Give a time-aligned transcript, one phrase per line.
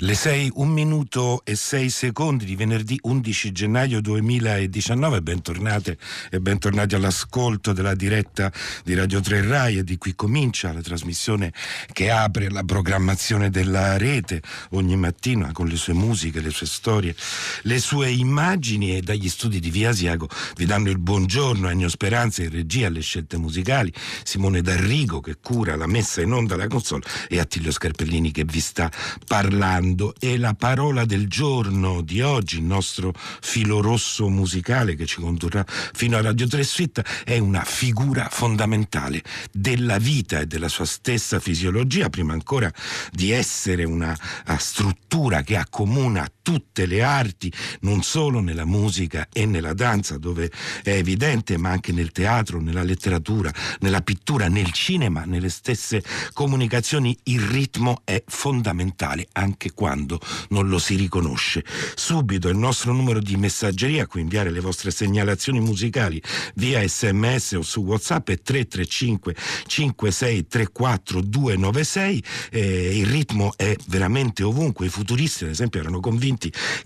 [0.00, 5.96] Le 6, 1 minuto e 6 secondi di venerdì 11 gennaio 2019, bentornate
[6.30, 8.52] e bentornati all'ascolto della diretta
[8.84, 9.78] di Radio 3 Rai.
[9.78, 11.50] E di qui comincia la trasmissione
[11.94, 17.16] che apre la programmazione della rete ogni mattina con le sue musiche, le sue storie,
[17.62, 18.98] le sue immagini.
[18.98, 21.70] E dagli studi di Via Asiago vi danno il buongiorno.
[21.70, 23.90] Ennio Speranza in regia alle scelte musicali,
[24.24, 28.60] Simone D'Arrigo che cura la messa in onda la console e Attilio Scarpellini che vi
[28.60, 28.90] sta
[29.26, 35.06] parlando parlando e la parola del giorno di oggi, il nostro filo rosso musicale che
[35.06, 40.68] ci condurrà fino a Radio 3 Suite, è una figura fondamentale della vita e della
[40.68, 42.72] sua stessa fisiologia, prima ancora
[43.12, 44.16] di essere una
[44.58, 50.48] struttura che accomuna tutte le arti, non solo nella musica e nella danza, dove
[50.84, 57.18] è evidente, ma anche nel teatro, nella letteratura, nella pittura, nel cinema, nelle stesse comunicazioni,
[57.24, 60.20] il ritmo è fondamentale anche quando
[60.50, 61.64] non lo si riconosce.
[61.96, 66.22] Subito il nostro numero di messaggeria a cui inviare le vostre segnalazioni musicali
[66.54, 69.34] via sms o su whatsapp è 335
[69.66, 76.34] 5634 296 eh, il ritmo è veramente ovunque i futuristi ad esempio erano convinti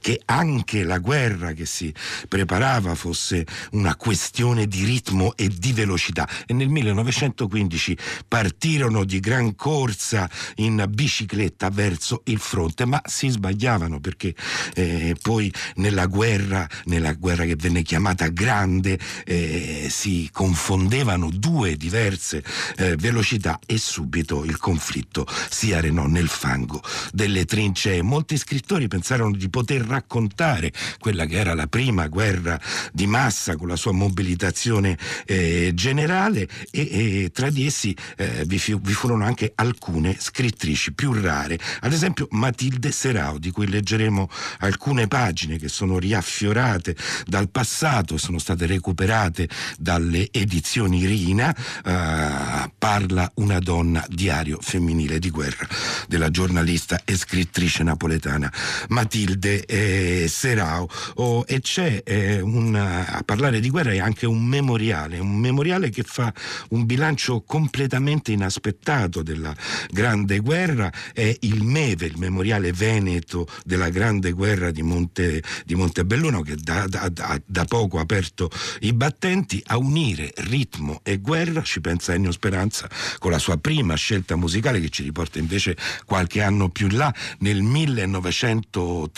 [0.01, 1.93] che anche la guerra che si
[2.29, 9.55] preparava fosse una questione di ritmo e di velocità e nel 1915 partirono di gran
[9.55, 14.35] corsa in bicicletta verso il fronte ma si sbagliavano perché
[14.75, 22.45] eh, poi nella guerra, nella guerra che venne chiamata grande, eh, si confondevano due diverse
[22.77, 28.03] eh, velocità e subito il conflitto si arenò nel fango delle trincee.
[28.03, 32.61] Molti scrittori pensarono di poter raccontare quella che era la prima guerra
[32.93, 38.61] di massa con la sua mobilitazione eh, generale e, e, tra di essi eh, vi,
[38.83, 45.09] vi furono anche alcune scrittrici più rare, ad esempio Matilde Serao, di cui leggeremo alcune
[45.09, 46.95] pagine che sono riaffiorate
[47.27, 55.19] dal passato e sono state recuperate dalle edizioni Rina, eh, parla una donna, diario femminile
[55.19, 55.67] di guerra,
[56.07, 58.53] della giornalista e scrittrice napoletana
[58.89, 60.89] Matilde eh, Serao.
[61.17, 65.91] Oh, e c'è eh, un, a parlare di guerra è anche un memoriale, un memoriale
[65.91, 66.33] che fa
[66.71, 69.55] un bilancio completamente inaspettato della
[69.91, 76.43] grande guerra, è il MEVE, il memoriale veneto della grande guerra di, Monte, di Montebelluno
[76.43, 81.63] che da, da, da, da, poco ha aperto i battenti a unire ritmo e guerra,
[81.63, 82.89] ci pensa Ennio Speranza
[83.19, 87.63] con la sua prima scelta musicale che ci riporta invece qualche anno più là nel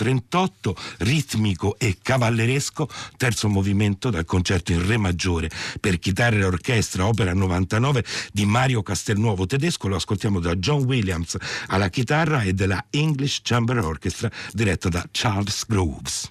[0.02, 7.06] 1938 ritmico e cavalleresco terzo movimento dal concerto in re maggiore per chitarra e orchestra
[7.06, 11.36] opera 99 di Mario Castelnuovo tedesco lo ascoltiamo da John Williams
[11.68, 16.30] alla chitarra e della English Chamber Orchestra diretto da Charles Groves.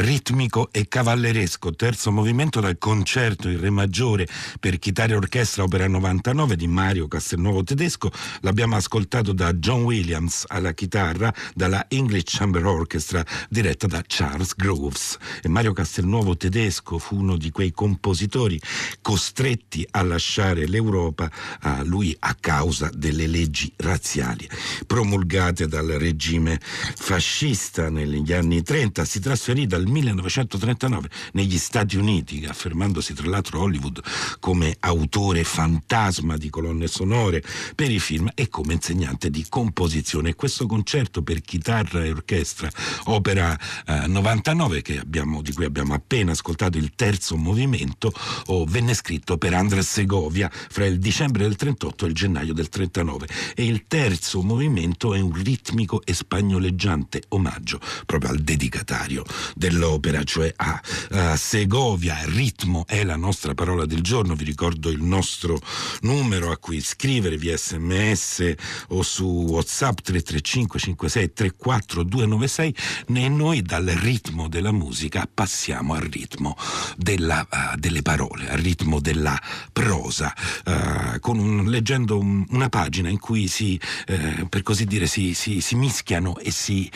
[0.00, 4.26] Ritmico e cavalleresco, terzo movimento dal concerto in Re maggiore
[4.58, 8.10] per chitarra e orchestra opera 99 di Mario Castelnuovo tedesco.
[8.40, 15.18] L'abbiamo ascoltato da John Williams alla chitarra, dalla English Chamber Orchestra diretta da Charles Groves.
[15.42, 18.60] E Mario Castelnuovo tedesco fu uno di quei compositori
[19.00, 21.30] costretti a lasciare l'Europa
[21.60, 24.48] a lui a causa delle leggi razziali
[24.86, 29.04] promulgate dal regime fascista negli anni 30.
[29.04, 34.00] Si trasferì dal 1939 negli Stati Uniti, affermandosi tra l'altro Hollywood
[34.38, 37.42] come autore fantasma di colonne sonore
[37.74, 40.34] per i film e come insegnante di composizione.
[40.34, 42.70] Questo concerto per chitarra e orchestra,
[43.04, 48.12] opera eh, 99, abbiamo, di cui abbiamo appena ascoltato il terzo movimento,
[48.46, 52.68] oh, venne scritto per Andres Segovia fra il dicembre del 38 e il gennaio del
[52.68, 59.24] 39 e il terzo movimento è un ritmico e spagnoleggiante omaggio proprio al dedicatario
[59.70, 62.18] dell'opera, cioè a, a Segovia.
[62.24, 65.60] Ritmo è la nostra parola del giorno, vi ricordo il nostro
[66.00, 68.54] numero a cui scrivere via sms
[68.88, 72.74] o su whatsapp 335 56 34 296
[73.14, 76.56] e noi dal ritmo della musica passiamo al ritmo
[76.96, 79.40] della, uh, delle parole, al ritmo della
[79.72, 80.34] prosa,
[80.64, 85.60] uh, un, leggendo un, una pagina in cui si, uh, per così dire, si, si,
[85.60, 86.90] si mischiano e si,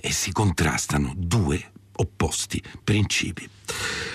[0.00, 3.48] e si contrastano due opposti principi.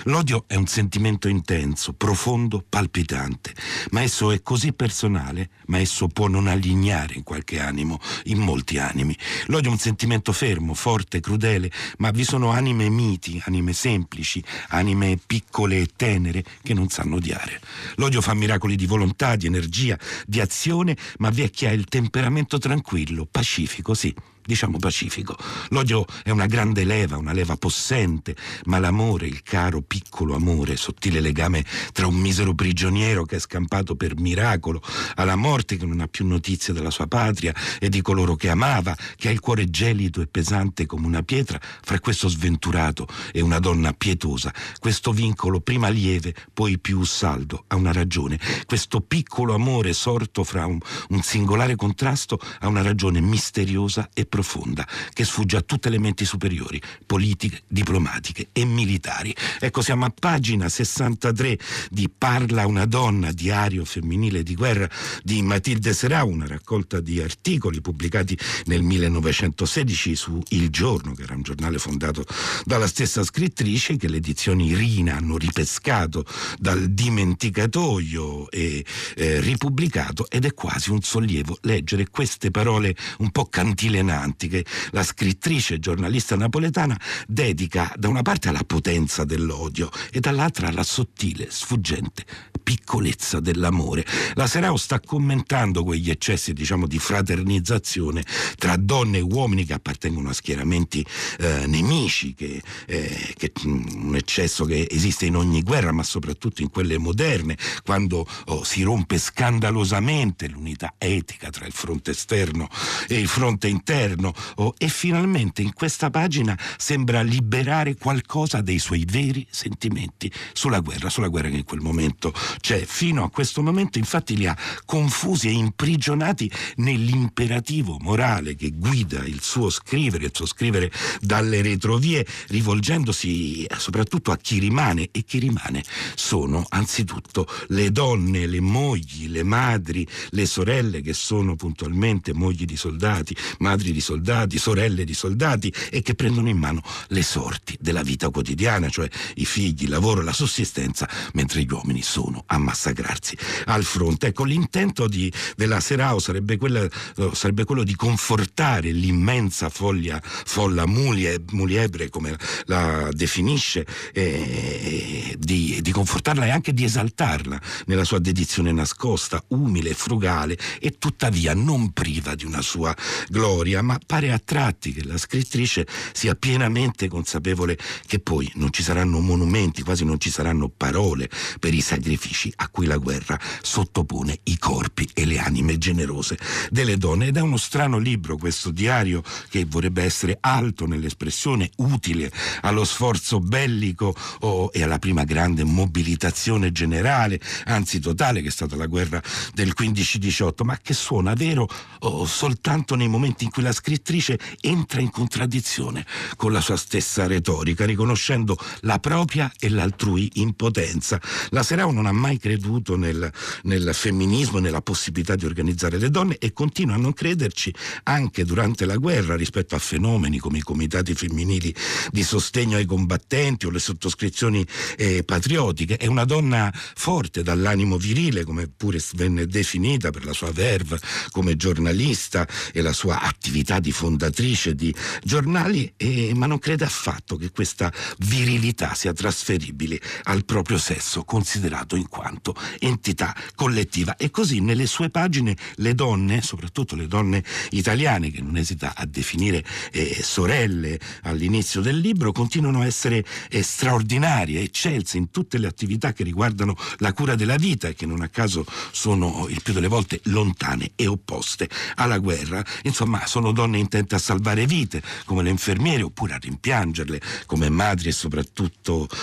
[0.04, 3.54] L'odio è un sentimento intenso, profondo, palpitante,
[3.90, 8.78] ma esso è così personale, ma esso può non allignare in qualche animo, in molti
[8.78, 9.16] animi.
[9.46, 15.18] L'odio è un sentimento fermo, forte, crudele, ma vi sono anime miti, anime semplici, anime
[15.24, 17.60] piccole e tenere che non sanno odiare.
[17.96, 21.84] L'odio fa miracoli di volontà, di energia, di azione, ma vi è chi ha il
[21.84, 24.14] temperamento tranquillo, pacifico, sì
[24.50, 25.36] diciamo pacifico.
[25.68, 31.20] L'odio è una grande leva, una leva possente, ma l'amore, il caro piccolo amore, sottile
[31.20, 34.82] legame tra un misero prigioniero che è scampato per miracolo
[35.16, 38.96] alla morte, che non ha più notizie della sua patria e di coloro che amava,
[39.16, 43.58] che ha il cuore gelido e pesante come una pietra, fra questo sventurato e una
[43.58, 48.38] donna pietosa, questo vincolo prima lieve, poi più saldo, ha una ragione.
[48.66, 50.78] Questo piccolo amore sorto fra un,
[51.08, 56.24] un singolare contrasto ha una ragione misteriosa e profonda che sfugge a tutte le menti
[56.24, 59.29] superiori, politiche, diplomatiche e militari.
[59.58, 61.58] Ecco, siamo a pagina 63
[61.90, 64.88] di Parla una donna, diario femminile di guerra
[65.22, 71.34] di Matilde Serà, una raccolta di articoli pubblicati nel 1916 su Il Giorno, che era
[71.34, 72.24] un giornale fondato
[72.64, 76.24] dalla stessa scrittrice che le edizioni Rina hanno ripescato
[76.58, 78.84] dal dimenticatoio e
[79.16, 84.64] eh, ripubblicato ed è quasi un sollievo leggere queste parole un po' cantilenate importanti che
[84.90, 91.48] la scrittrice giornalista napoletana dedica da una parte alla potenza dell'odio e dall'altra alla sottile,
[91.50, 92.24] sfuggente
[92.62, 94.04] piccolezza dell'amore.
[94.34, 98.24] La Serao sta commentando quegli eccessi, diciamo, di fraternizzazione
[98.56, 101.04] tra donne e uomini che appartengono a schieramenti
[101.38, 106.70] eh, nemici, che, eh, che, un eccesso che esiste in ogni guerra, ma soprattutto in
[106.70, 112.68] quelle moderne, quando oh, si rompe scandalosamente l'unità etica tra il fronte esterno
[113.08, 119.04] e il fronte interno oh, e finalmente in questa pagina sembra liberare qualcosa dei suoi
[119.10, 122.84] veri sentimenti sulla guerra, sulla guerra che in quel momento c'è.
[122.84, 129.42] Fino a questo momento infatti li ha confusi e imprigionati nell'imperativo morale che guida il
[129.42, 130.90] suo scrivere, il suo scrivere
[131.20, 135.82] dalle retrovie, rivolgendosi soprattutto a chi rimane e chi rimane
[136.14, 142.76] sono anzitutto le donne, le mogli, le madri, le sorelle che sono puntualmente mogli di
[142.76, 148.02] soldati, madri di soldati, sorelle di soldati e che prendono in mano le sorti della
[148.02, 148.99] vita quotidiana, cioè
[149.34, 154.28] i figli, il lavoro, la sussistenza, mentre gli uomini sono a massacrarsi al fronte.
[154.28, 160.86] Ecco, l'intento di, della Serao sarebbe, quella, eh, sarebbe, quello di confortare l'immensa foglia, folla
[160.86, 168.18] mulie, muliebre, come la definisce, eh, di, di confortarla e anche di esaltarla nella sua
[168.18, 172.94] dedizione nascosta, umile, frugale e tuttavia non priva di una sua
[173.28, 178.82] gloria, ma pare a tratti che la scrittrice sia pienamente consapevole che poi non ci
[178.90, 181.30] saranno monumenti, quasi non ci saranno parole
[181.60, 186.36] per i sacrifici a cui la guerra sottopone i corpi e le anime generose
[186.70, 187.28] delle donne.
[187.28, 192.32] Ed è uno strano libro questo diario che vorrebbe essere alto nell'espressione, utile
[192.62, 198.74] allo sforzo bellico oh, e alla prima grande mobilitazione generale, anzi totale, che è stata
[198.74, 199.22] la guerra
[199.54, 201.68] del 15-18, ma che suona vero
[202.00, 206.04] oh, soltanto nei momenti in cui la scrittrice entra in contraddizione
[206.34, 211.20] con la sua stessa retorica, riconoscendo la propria e l'altrui impotenza.
[211.50, 213.30] La Serao non ha mai creduto nel,
[213.64, 217.72] nel femminismo, nella possibilità di organizzare le donne e continua a non crederci
[218.04, 221.74] anche durante la guerra rispetto a fenomeni come i comitati femminili
[222.10, 225.96] di sostegno ai combattenti o le sottoscrizioni eh, patriottiche.
[225.96, 230.98] È una donna forte dall'animo virile, come pure venne definita per la sua verve
[231.30, 237.36] come giornalista e la sua attività di fondatrice di giornali, eh, ma non crede affatto
[237.36, 244.16] che questa virilità sia trasferibile al proprio sesso, considerato in quanto entità collettiva.
[244.16, 249.06] E così nelle sue pagine le donne, soprattutto le donne italiane, che non esita a
[249.06, 255.66] definire eh, sorelle all'inizio del libro, continuano a essere eh, straordinarie, eccelse in tutte le
[255.66, 259.72] attività che riguardano la cura della vita e che non a caso sono il più
[259.72, 262.64] delle volte lontane e opposte alla guerra.
[262.82, 268.08] Insomma, sono donne intente a salvare vite, come le infermiere, oppure a rimpiangerle, come madri
[268.08, 268.49] e soprattutto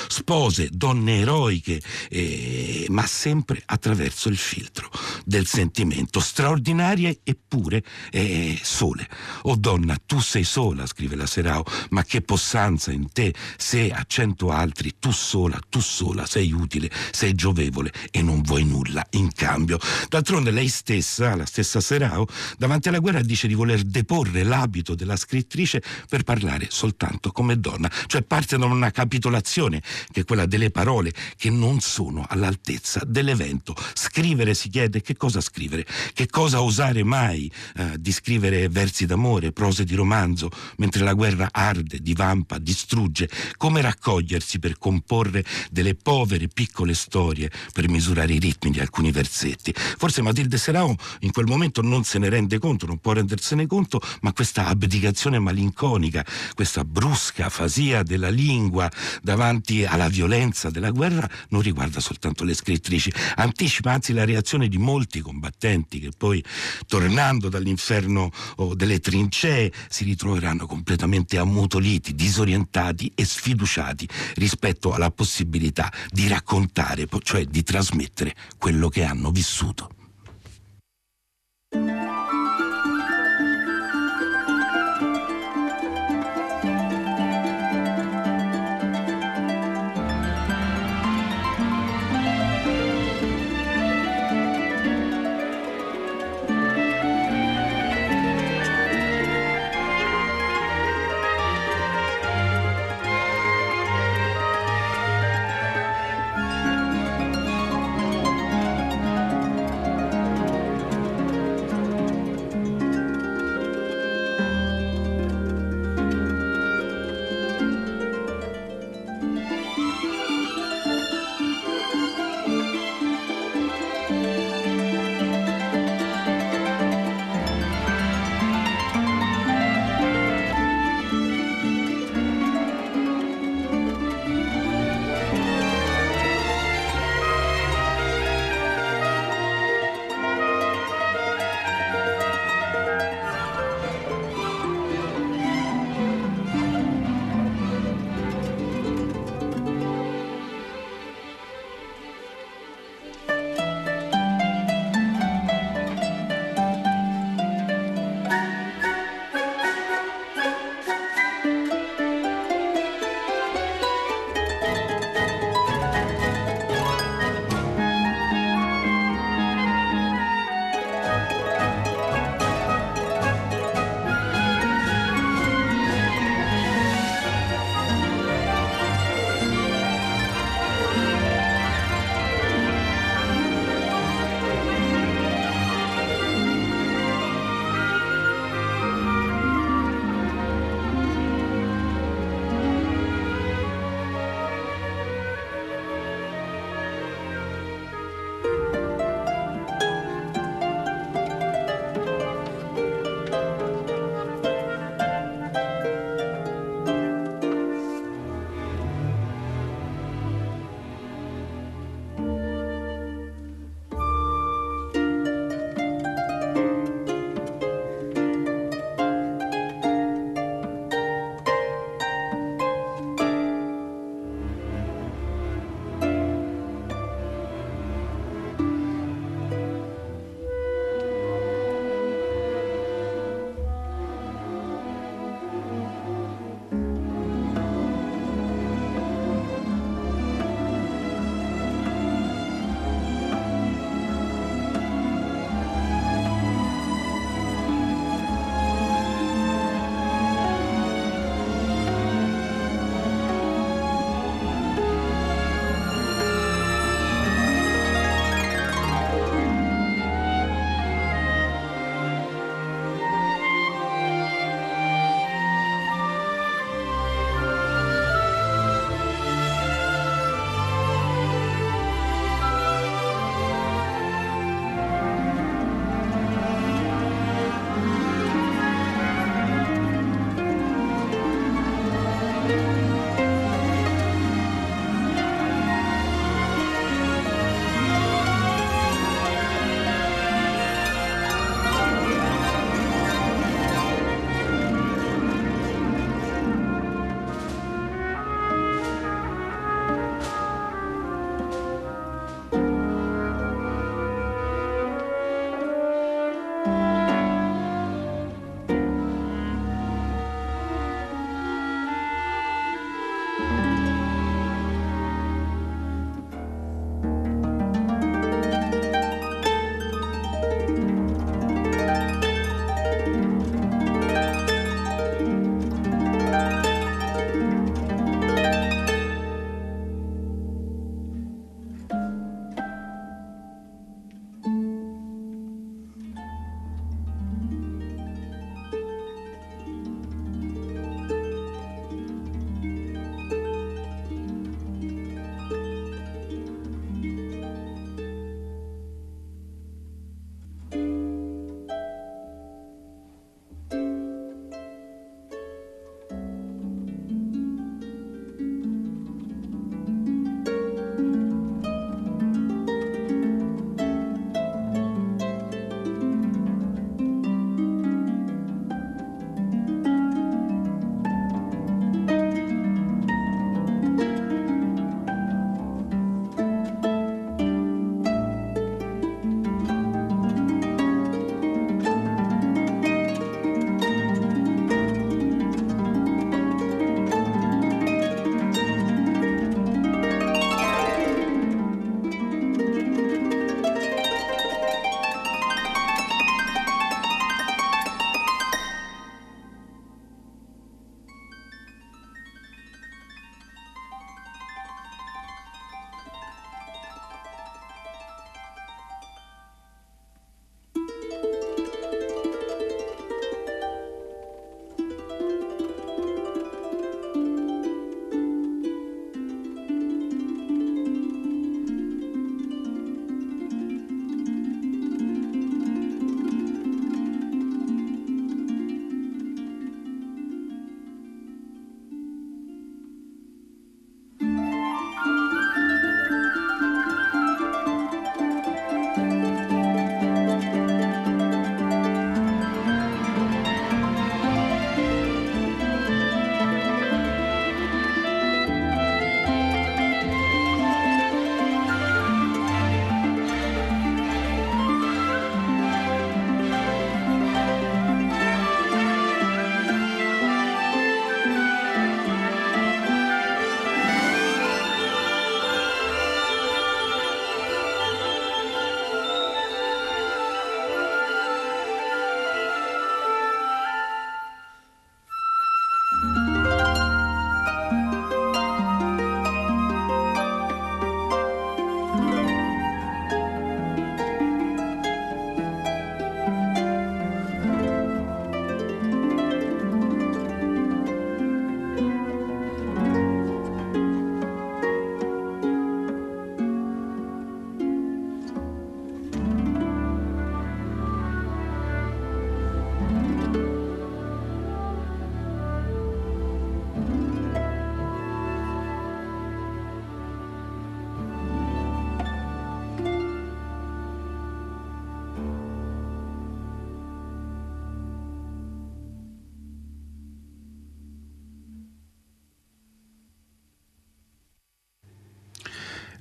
[0.08, 4.90] spose, donne eroiche, eh, ma sempre attraverso il filtro
[5.26, 9.08] del sentimento, straordinarie eppure eh, sole.
[9.44, 13.92] O oh donna, tu sei sola, scrive la Serao, ma che possanza in te, se
[13.92, 19.06] a cento altri tu sola, tu sola sei utile, sei giovevole e non vuoi nulla
[19.12, 19.80] in cambio.
[20.10, 25.16] D'altronde lei stessa, la stessa Serao, davanti alla guerra dice di voler deporre l'abito della
[25.16, 29.82] scrittrice per parlare soltanto come donna, cioè parte da una capitolazione
[30.12, 33.76] che è quella delle parole che non sono all'altezza dell'evento.
[33.94, 39.52] Scrivere si chiede che cosa scrivere, che cosa osare mai eh, di scrivere versi d'amore,
[39.52, 46.48] prose di romanzo, mentre la guerra arde, divampa, distrugge, come raccogliersi per comporre delle povere
[46.48, 49.74] piccole storie per misurare i ritmi di alcuni versetti.
[49.76, 54.00] Forse Matilde Serao in quel momento non se ne rende conto, non può rendersene conto,
[54.22, 58.90] ma questa abdicazione malinconica, questa brusca afasia della lingua
[59.22, 64.78] davanti alla violenza della guerra non riguarda soltanto le scrittrici, anticipa anzi la reazione di
[64.78, 66.44] molti combattenti che poi
[66.86, 68.32] tornando dall'inferno
[68.76, 77.46] delle trincee si ritroveranno completamente ammutoliti, disorientati e sfiduciati rispetto alla possibilità di raccontare, cioè
[77.46, 79.97] di trasmettere quello che hanno vissuto.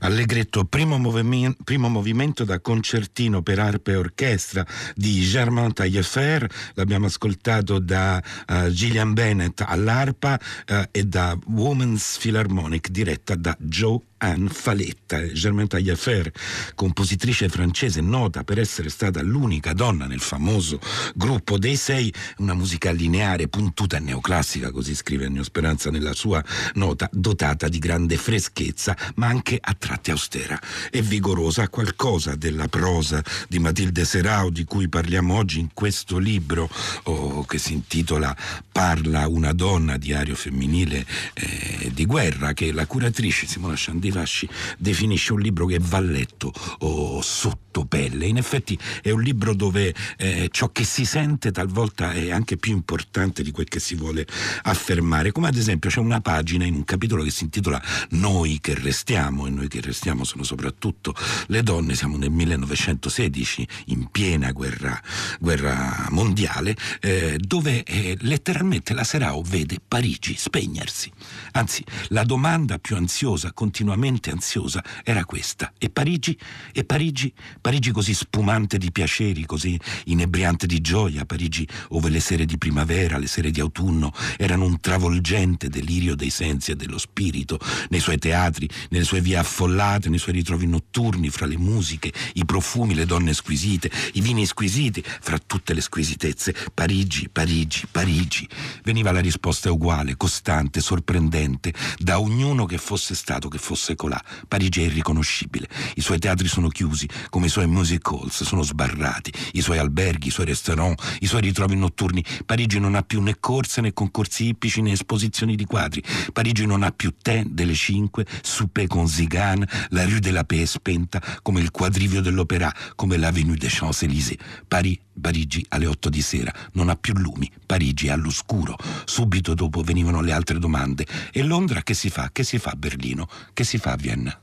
[0.06, 4.64] Allegretto, primo, movimento, primo movimento da concertino per arpe e orchestra
[4.94, 10.38] di Germain Taillefer, l'abbiamo ascoltato da uh, Gillian Bennett all'arpa
[10.68, 16.32] uh, e da Women's Philharmonic diretta da Joe Anne Faletta, Germaine Taillefer,
[16.74, 20.80] compositrice francese nota per essere stata l'unica donna nel famoso
[21.14, 26.42] gruppo dei sei, una musica lineare, puntuta e neoclassica, così scrive Ennio Speranza nella sua
[26.74, 30.58] nota, dotata di grande freschezza, ma anche a tratti austera
[30.90, 36.70] e vigorosa, qualcosa della prosa di Matilde Serao di cui parliamo oggi in questo libro
[37.04, 38.34] oh, che si intitola
[38.72, 44.48] Parla una donna, diario femminile eh, di guerra, che la curatrice Simona Sciandini di Lasci
[44.78, 48.26] definisce un libro che va letto oh, sotto pelle.
[48.26, 52.72] In effetti è un libro dove eh, ciò che si sente talvolta è anche più
[52.72, 54.26] importante di quel che si vuole
[54.62, 55.32] affermare.
[55.32, 59.46] Come ad esempio c'è una pagina in un capitolo che si intitola Noi che restiamo,
[59.46, 61.14] e noi che restiamo sono soprattutto
[61.48, 65.00] le donne, siamo nel 1916 in piena guerra,
[65.40, 71.10] guerra mondiale, eh, dove eh, letteralmente la Serao vede Parigi spegnersi.
[71.52, 75.72] Anzi, la domanda più ansiosa continua estremamente ansiosa era questa.
[75.78, 76.38] E Parigi?
[76.72, 77.32] E Parigi?
[77.60, 83.18] Parigi così spumante di piaceri, così inebriante di gioia, Parigi ove le sere di primavera,
[83.18, 88.18] le sere di autunno erano un travolgente delirio dei sensi e dello spirito, nei suoi
[88.18, 93.06] teatri, nelle sue vie affollate, nei suoi ritrovi notturni, fra le musiche, i profumi, le
[93.06, 96.54] donne squisite, i vini squisiti, fra tutte le squisitezze.
[96.74, 98.46] Parigi, Parigi, Parigi.
[98.84, 104.22] Veniva la risposta uguale, costante, sorprendente, da ognuno che fosse stato, che fosse colà.
[104.48, 105.68] Parigi è irriconoscibile.
[105.94, 110.28] I suoi teatri sono chiusi, come i suoi music halls sono sbarrati, i suoi alberghi,
[110.28, 112.24] i suoi restaurant, i suoi ritrovi notturni.
[112.44, 116.02] Parigi non ha più né corse né concorsi ippici né esposizioni di quadri.
[116.32, 120.62] Parigi non ha più tè delle cinque, souper con Zigane, la rue de la Paix
[120.62, 124.38] è spenta, come il quadrivio dell'Opéra, come l'avenue des Champs-Élysées.
[124.68, 128.76] Paris Parigi alle 8 di sera, non ha più lumi, Parigi è all'oscuro.
[129.04, 131.06] Subito dopo venivano le altre domande.
[131.32, 132.30] E Londra che si fa?
[132.32, 133.28] Che si fa a Berlino?
[133.52, 134.38] Che si fa a Vienna?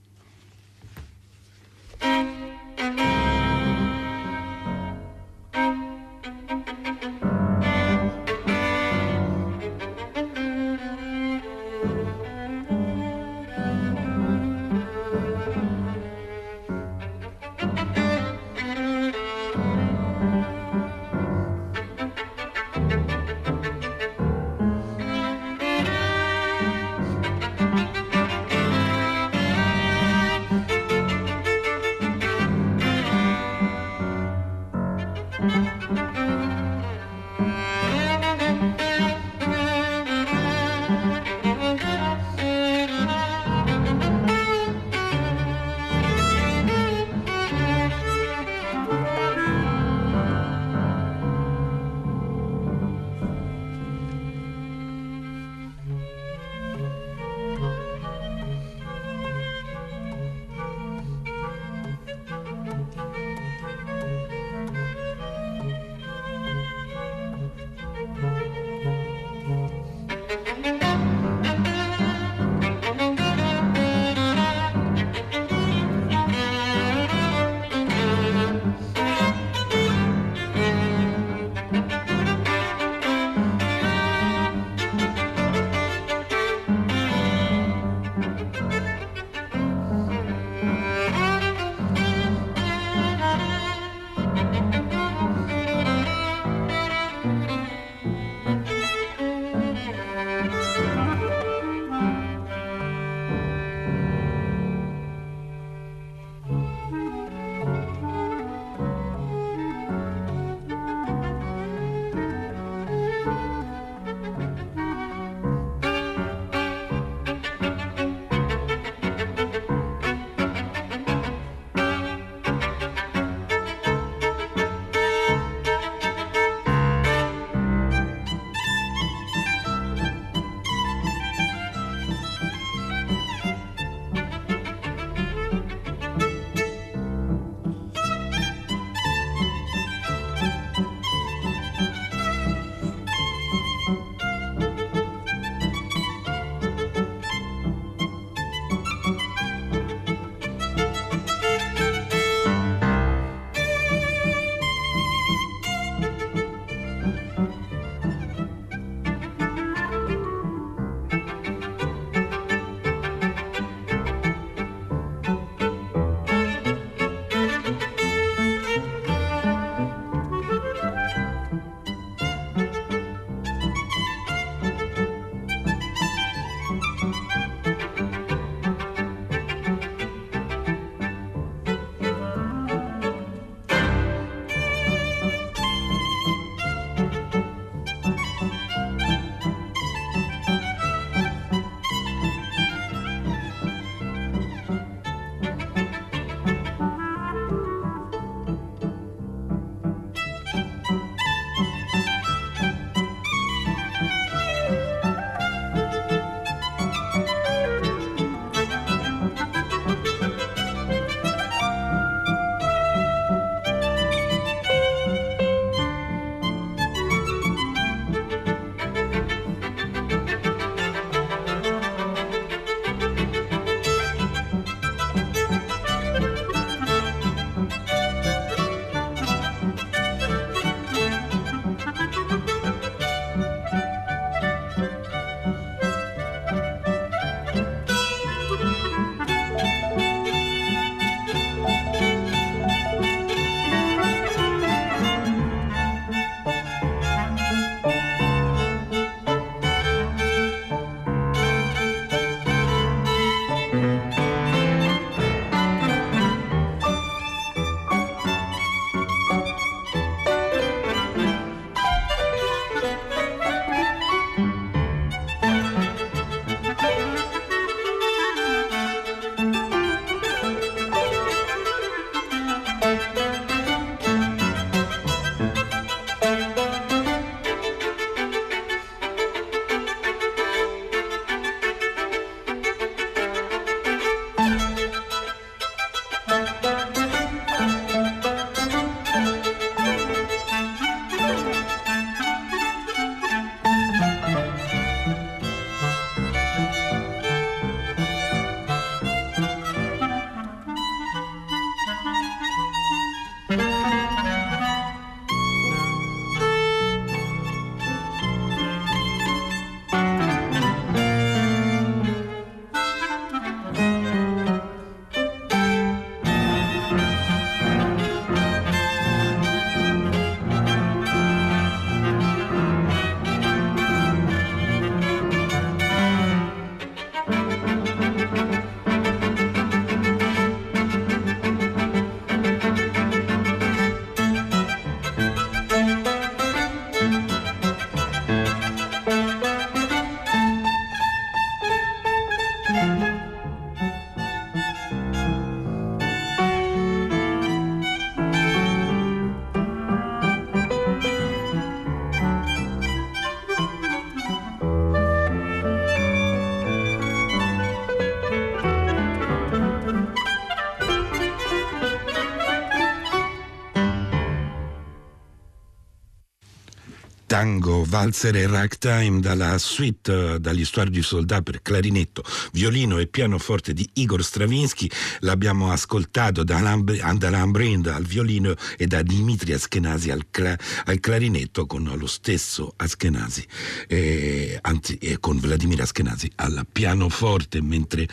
[367.34, 373.90] Tango, valzer e ragtime dalla suite dall'Histoire du Soldat per clarinetto, violino e pianoforte di
[373.94, 374.88] Igor Stravinsky.
[375.22, 381.66] L'abbiamo ascoltato da Alain Brind al violino e da Dimitri Askenasi al, cla- al clarinetto
[381.66, 383.44] con lo stesso Askenasi,
[383.88, 388.08] eh, anzi eh, con Vladimir Askenasi al pianoforte mentre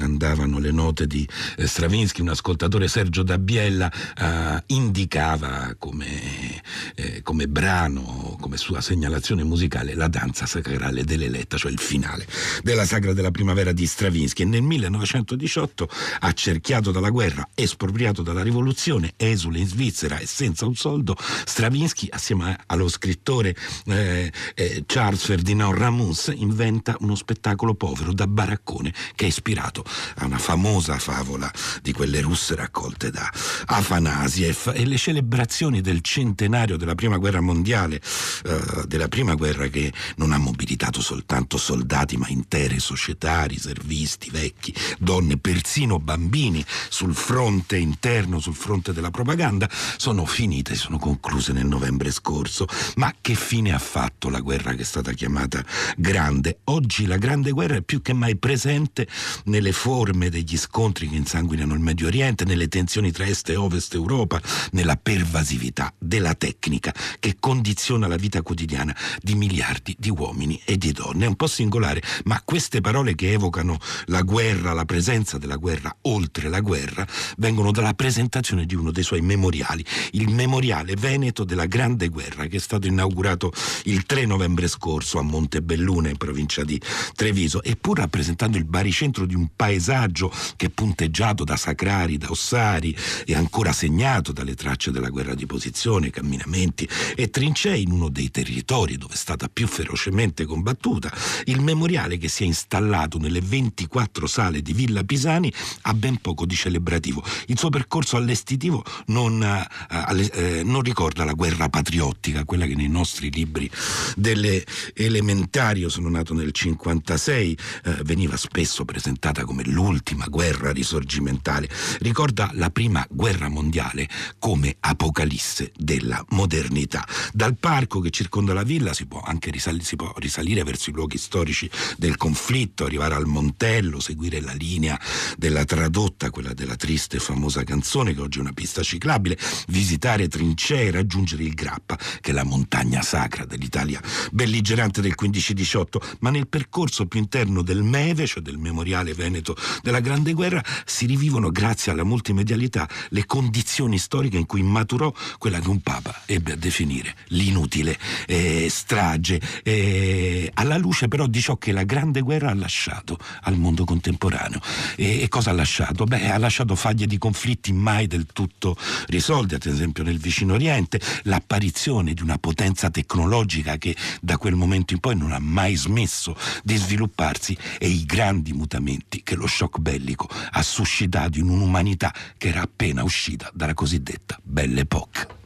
[0.00, 6.60] andavano le note di eh, Stravinsky, un ascoltatore Sergio Dabbiella eh, indicava come,
[6.94, 12.26] eh, come brano, come sua segnalazione musicale la danza sacrale dell'eletta, cioè il finale
[12.64, 14.44] della Sagra della Primavera di Stravinsky.
[14.44, 21.16] Nel 1918 accerchiato dalla guerra, espropriato dalla rivoluzione, esule in Svizzera e senza un soldo,
[21.16, 28.92] Stravinsky assieme allo scrittore eh, eh, Charles Ferdinand Ramus inventa uno spettacolo povero da baraccone
[29.14, 29.84] che è ispirato
[30.16, 31.48] a una famosa favola
[31.82, 33.30] di quelle russe raccolte da
[33.66, 34.72] Afanasiev.
[34.74, 38.00] E le celebrazioni del centenario della prima guerra mondiale
[38.46, 44.72] eh, della prima guerra che non ha mobilitato soltanto soldati ma intere società, riservisti, vecchi,
[44.98, 51.66] donne, persino bambini sul fronte interno, sul fronte della propaganda, sono finite, sono concluse nel
[51.66, 52.66] novembre scorso.
[52.96, 55.64] Ma che fine ha fatto la guerra che è stata chiamata
[55.96, 56.60] grande?
[56.64, 59.08] Oggi la grande guerra è più che mai presente
[59.44, 63.94] nelle forme degli scontri che insanguinano il Medio Oriente, nelle tensioni tra Est e Ovest
[63.94, 64.40] Europa,
[64.70, 70.92] nella pervasività della tecnica che condiziona la vita quotidiana di miliardi di uomini e di
[70.92, 71.24] donne.
[71.24, 75.94] È un po' singolare, ma queste parole che evocano la guerra, la presenza della guerra
[76.02, 77.06] oltre la guerra,
[77.38, 82.56] vengono dalla presentazione di uno dei suoi memoriali, il memoriale veneto della Grande Guerra, che
[82.56, 83.52] è stato inaugurato
[83.84, 86.80] il 3 novembre scorso a Montebelluna, in provincia di
[87.14, 92.30] Treviso, e pur rappresentando il baricentro di un paesaggio che è punteggiato da sacrari, da
[92.30, 98.08] ossari e ancora segnato dalle tracce della guerra di posizione, camminamenti e trincee in uno
[98.08, 101.12] dei territori dove è stata più ferocemente combattuta,
[101.44, 105.52] il memoriale che si è installato nelle 24 sale di Villa Pisani
[105.82, 107.22] ha ben poco di celebrativo.
[107.46, 112.88] Il suo percorso allestitivo non, eh, eh, non ricorda la guerra patriottica, quella che nei
[112.88, 113.70] nostri libri
[114.16, 114.64] delle
[114.94, 121.68] elementari, io sono nato nel 56, eh, veniva spesso presentata come l'ultima guerra risorgimentale.
[122.00, 124.08] Ricorda la prima guerra mondiale
[124.38, 127.06] come apocalisse della modernità.
[127.32, 130.94] Dal parco che circonda la villa si può anche risalire, si può risalire verso i
[130.94, 134.98] luoghi storici del conflitto, arrivare al Montello, seguire la linea
[135.36, 139.36] della tradotta, quella della triste e famosa canzone che oggi è una pista ciclabile,
[139.68, 144.00] visitare trincee, raggiungere il Grappa, che è la montagna sacra dell'Italia
[144.32, 150.00] belligerante del 15-18, ma nel percorso più interno del MEVE, cioè del Memoriale Veneto della
[150.00, 155.68] Grande Guerra, si rivivono grazie alla multimedialità le condizioni storiche in cui maturò quella che
[155.68, 161.72] un Papa ebbe a definire l'inutile eh, strage, eh, alla luce però di ciò che
[161.72, 164.60] la Grande Guerra ha lasciato al mondo contemporaneo.
[164.96, 166.04] E, e cosa ha lasciato?
[166.04, 168.76] Beh, ha lasciato faglie di conflitti mai del tutto
[169.06, 174.94] risolti, ad esempio nel vicino Oriente, l'apparizione di una potenza tecnologica che da quel momento
[174.94, 179.78] in poi non ha mai smesso di svilupparsi e i grandi mutamenti che lo shock
[179.78, 185.45] bellico ha suscitato in un'umanità che era appena uscita dalla cosiddetta Belle Époque.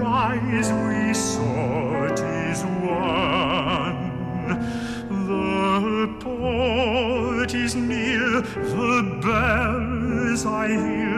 [0.00, 3.94] prize we sought is won.
[5.28, 11.09] The port is near, the bells I hear,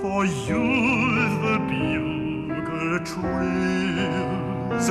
[0.00, 0.62] for you
[1.42, 4.86] the bugle trills.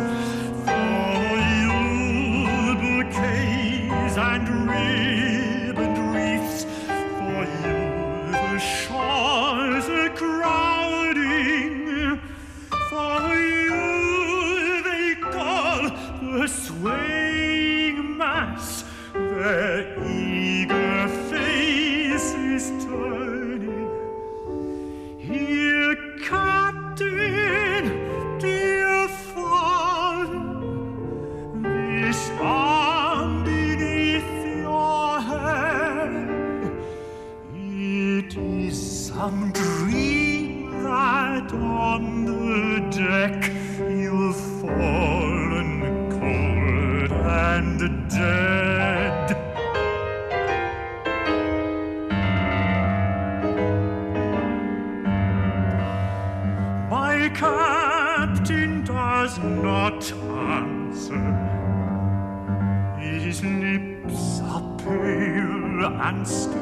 [66.18, 66.54] And still.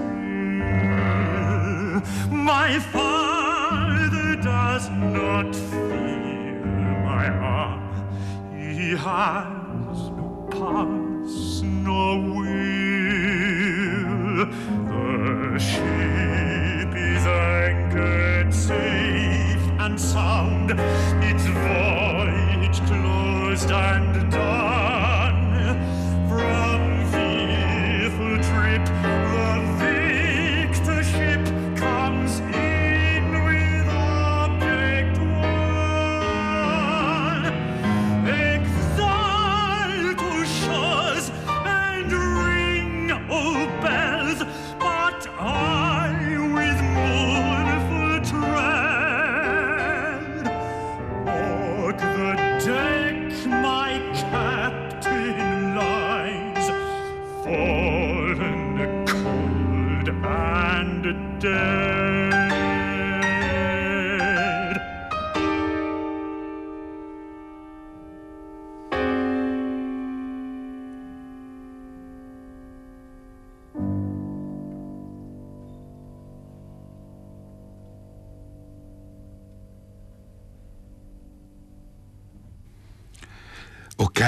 [2.30, 6.66] My father does not feel
[7.10, 7.82] my arm.
[8.51, 12.76] He has no pulse nor will.
[14.91, 20.72] The ship is anchored safe and sound.
[21.30, 24.14] Its voyage closed and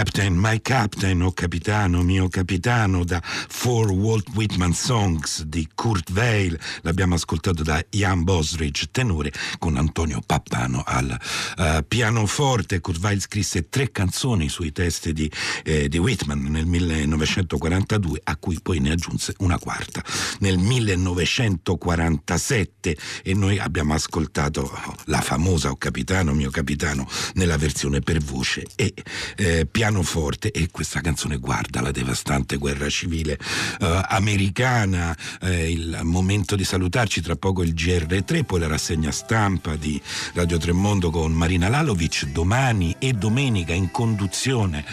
[0.08, 6.58] Captain, My Captain, o Capitano, mio capitano, da Four Walt Whitman Songs di Kurt Weill,
[6.84, 11.14] l'abbiamo ascoltato da Jan Bosridge, tenore, con Antonio Pappano al
[11.58, 12.80] eh, pianoforte.
[12.80, 15.30] Kurt Weill scrisse tre canzoni sui testi di,
[15.66, 20.02] eh, di Whitman nel 1942, a cui poi ne aggiunse una quarta
[20.40, 24.72] nel 1947 e noi abbiamo ascoltato
[25.06, 28.94] la famosa O Capitano, mio capitano, nella versione per voce e
[29.36, 29.68] eh,
[29.98, 33.38] pianoforte e questa canzone guarda la devastante guerra civile
[33.80, 39.76] eh, americana, eh, il momento di salutarci tra poco il GR3, poi la rassegna stampa
[39.76, 40.00] di
[40.34, 44.86] Radio Tremondo con Marina Lalovic, domani e domenica in conduzione.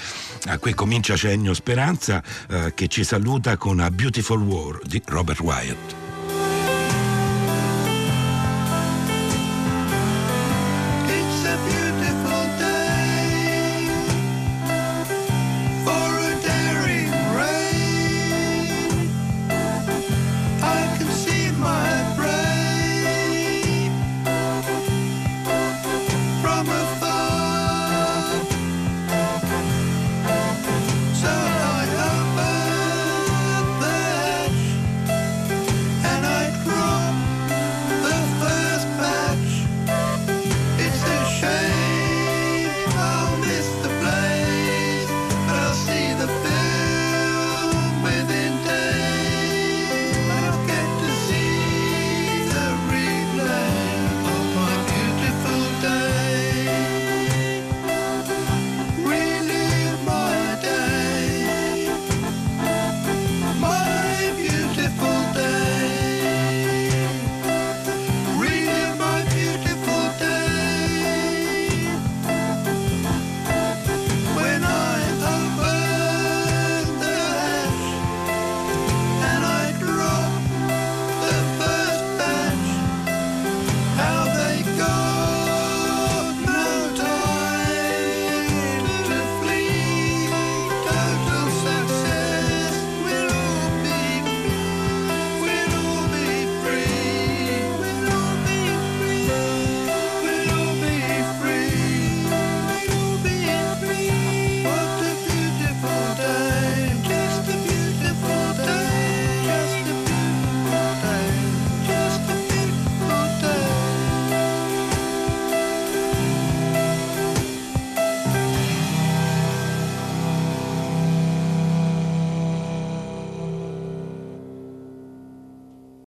[0.46, 5.40] A qui comincia Cenio Speranza eh, che ci saluta con A Beautiful War di Robert
[5.40, 6.03] Wyatt.